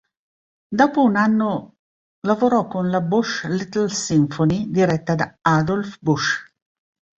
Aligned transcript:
Dopo 0.67 1.03
un 1.03 1.15
anno 1.15 1.75
lavorò 2.21 2.65
con 2.65 2.89
la 2.89 3.01
Busch 3.01 3.43
Little 3.43 3.87
Symphony, 3.89 4.71
diretta 4.71 5.13
da 5.13 5.37
Adolf 5.41 5.99
Busch. 6.01 6.39